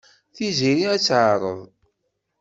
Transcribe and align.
Tiziri 0.35 0.85
ad 0.93 0.99
tt-teɛreḍ. 0.99 1.59